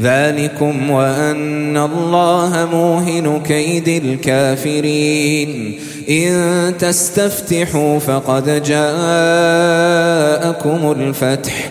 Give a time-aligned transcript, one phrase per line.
[0.00, 5.78] ذلكم وأن الله موهن كيد الكافرين.
[6.10, 8.92] إن تستفتحوا فقد جاءكم
[10.98, 11.70] الفتح.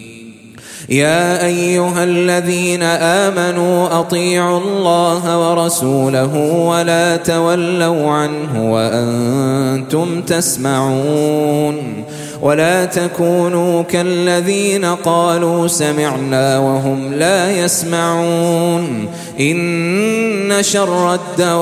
[0.89, 6.35] يا أيها الذين آمنوا أطيعوا الله ورسوله
[6.67, 12.03] ولا تولوا عنه وأنتم تسمعون
[12.41, 19.07] ولا تكونوا كالذين قالوا سمعنا وهم لا يسمعون.
[19.39, 21.61] إن شر الدواب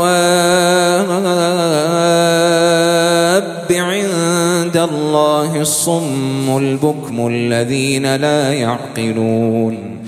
[3.72, 10.00] عند الله الصم البكم الذين لا يعقلون.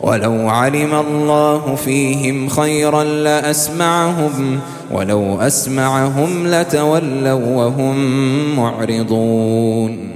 [0.00, 4.60] ولو علم الله فيهم خيرا لأسمعهم
[4.92, 7.96] ولو أسمعهم لتولوا وهم
[8.56, 10.15] معرضون.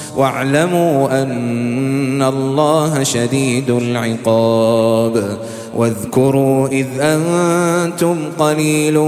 [0.17, 5.37] واعلموا أن الله شديد العقاب.
[5.75, 8.99] واذكروا إذ أنتم قليل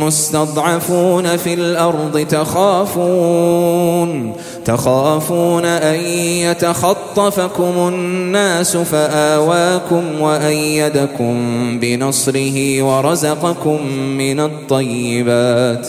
[0.00, 4.10] مستضعفون في الأرض تخافون
[4.64, 6.00] تخافون أن
[6.44, 11.34] يتخطفكم الناس فآواكم وأيدكم
[11.80, 15.88] بنصره ورزقكم من الطيبات.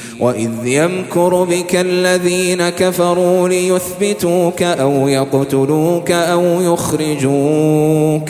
[0.21, 8.29] وإذ يمكر بك الذين كفروا ليثبتوك أو يقتلوك أو يخرجوك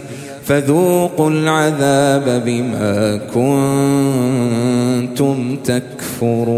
[0.51, 3.19] فذوقوا العذاب بما
[5.07, 6.51] كنتم تكفرون.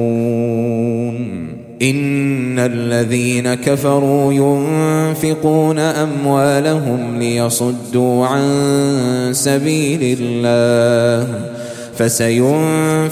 [1.82, 8.50] إن الذين كفروا ينفقون أموالهم ليصدوا عن
[9.32, 11.28] سبيل الله
[11.98, 13.10] فسينفقونها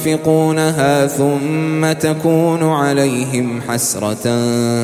[1.07, 4.41] ثم تكون عليهم حسرة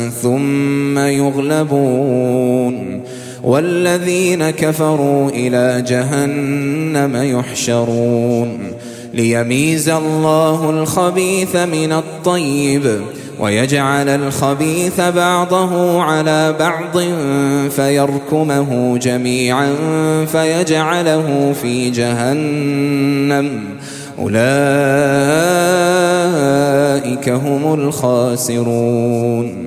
[0.09, 2.77] ثم يغلبون.
[3.47, 8.59] والذين كفروا إلى جهنم يحشرون
[9.13, 13.01] ليميز الله الخبيث من الطيب
[13.39, 16.97] ويجعل الخبيث بعضه على بعض
[17.69, 19.75] فيركمه جميعا
[20.31, 23.63] فيجعله في جهنم.
[24.19, 24.39] أولئك
[27.29, 29.66] هم الخاسرون.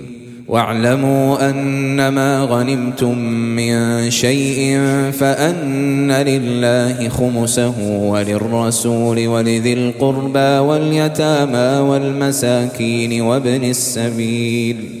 [0.51, 3.17] واعلموا أنما غنمتم
[3.55, 4.79] من شيء
[5.11, 15.00] فأن لله خمسه وللرسول ولذي القربى واليتامى والمساكين وابن السبيل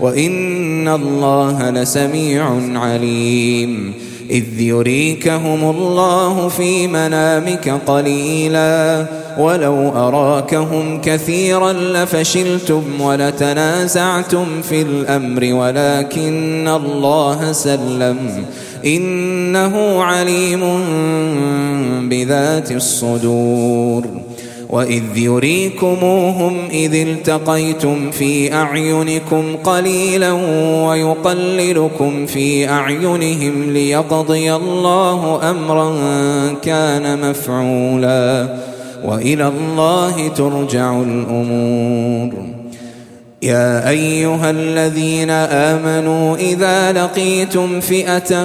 [0.00, 3.92] وإن الله لسميع عليم.
[4.30, 9.06] إذ يريكهم الله في منامك قليلا.
[9.38, 18.18] ولو أراكهم كثيرا لفشلتم ولتنازعتم في الأمر ولكن الله سلم.
[18.86, 20.60] إنه عليم
[22.08, 24.06] بذات الصدور.
[24.76, 30.32] وإذ يريكموهم إذ التقيتم في أعينكم قليلا
[30.86, 35.94] ويقللكم في أعينهم ليقضي الله أمرا
[36.62, 38.56] كان مفعولا
[39.04, 42.32] وإلى الله ترجع الأمور.
[43.42, 48.44] يا أيها الذين آمنوا إذا لقيتم فئة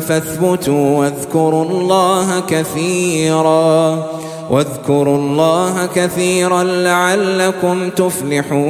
[0.00, 8.64] فاثبتوا واذكروا الله كثيراً واذكروا الله كثيرا لعلكم تفلحون.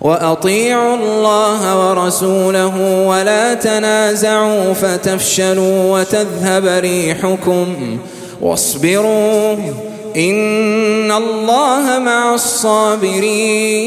[0.00, 7.66] وأطيعوا الله ورسوله ولا تنازعوا فتفشلوا وتذهب ريحكم
[8.40, 9.54] واصبروا
[10.16, 13.86] إن الله مع الصابرين.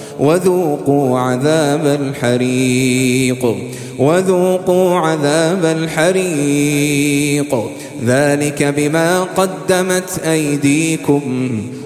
[0.21, 3.55] وذوقوا عذاب الحريق.
[3.99, 7.55] وذوقوا عذاب الحريق.
[8.05, 11.21] ذلك بما قدمت أيديكم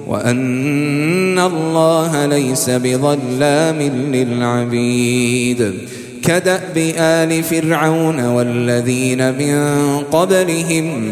[0.07, 3.81] وأن الله ليس بظلام
[4.13, 5.73] للعبيد.
[6.23, 9.57] كدأب آل فرعون والذين من
[10.11, 11.11] قبلهم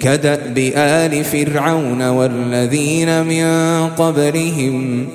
[0.00, 3.46] كدأب آل فرعون والذين من
[3.88, 5.06] قبلهم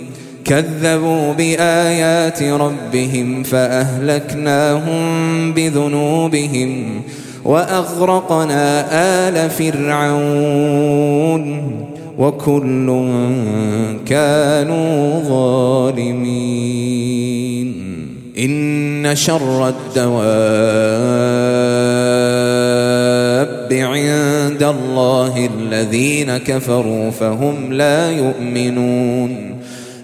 [0.45, 5.03] كذبوا بآيات ربهم فأهلكناهم
[5.53, 7.01] بذنوبهم
[7.45, 8.85] وأغرقنا
[9.27, 10.63] آل فرعون
[12.17, 13.03] وكل
[14.05, 16.63] كانوا ظالمين.
[18.37, 20.83] إن شر الدواب
[23.71, 29.53] عند الله الذين كفروا فهم لا يؤمنون.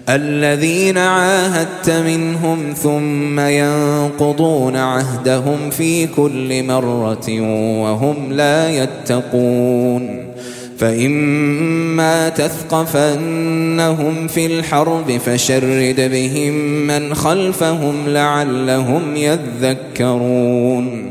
[0.08, 7.40] الذين عاهدت منهم ثم ينقضون عهدهم في كل مرة
[7.82, 10.30] وهم لا يتقون.
[10.78, 16.52] فإما تثقفنهم في الحرب فشرد بهم
[16.86, 21.10] من خلفهم لعلهم يذكرون.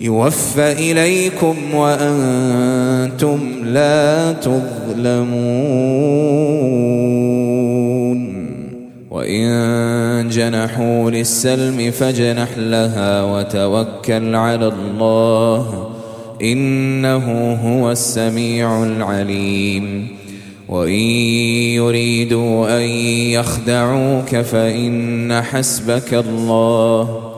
[0.00, 5.28] يوفى إليكم وأنتم لا تظلمون.
[9.10, 15.88] وإن جنحوا للسلم فاجنح لها وتوكل على الله
[16.42, 20.08] إنه هو السميع العليم.
[20.68, 21.00] وإن
[21.74, 27.37] يريدوا أن يخدعوك فإن حسبك الله.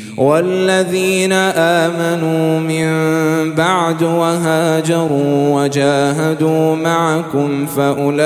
[0.17, 2.87] والذين آمنوا من
[3.55, 8.21] بعد وهاجروا وجاهدوا معكم فأولئك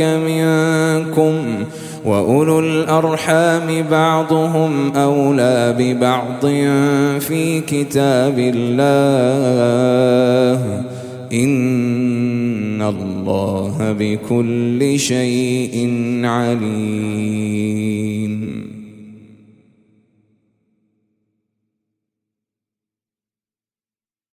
[0.00, 1.64] منكم
[2.04, 6.46] وأولو الأرحام بعضهم أولى ببعض
[7.20, 8.84] في كتاب الله.
[11.32, 15.90] إن الله بكل شيء
[16.24, 17.64] عليم.